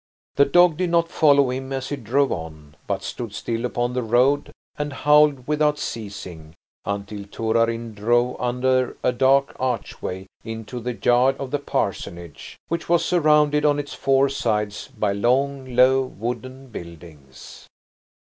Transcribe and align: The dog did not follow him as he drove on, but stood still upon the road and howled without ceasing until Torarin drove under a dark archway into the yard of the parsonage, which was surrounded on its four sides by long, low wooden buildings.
The 0.33 0.45
dog 0.45 0.77
did 0.77 0.89
not 0.89 1.09
follow 1.11 1.51
him 1.51 1.71
as 1.71 1.89
he 1.89 1.95
drove 1.95 2.31
on, 2.31 2.75
but 2.87 3.03
stood 3.03 3.35
still 3.35 3.65
upon 3.65 3.93
the 3.93 4.01
road 4.01 4.51
and 4.75 4.91
howled 4.91 5.47
without 5.47 5.77
ceasing 5.77 6.55
until 6.85 7.23
Torarin 7.25 7.93
drove 7.93 8.41
under 8.41 8.97
a 9.03 9.11
dark 9.11 9.55
archway 9.59 10.25
into 10.43 10.79
the 10.79 10.95
yard 10.99 11.35
of 11.37 11.51
the 11.51 11.59
parsonage, 11.59 12.57
which 12.67 12.89
was 12.89 13.05
surrounded 13.05 13.63
on 13.63 13.77
its 13.77 13.93
four 13.93 14.27
sides 14.27 14.87
by 14.87 15.13
long, 15.13 15.75
low 15.75 16.01
wooden 16.01 16.69
buildings. 16.69 17.67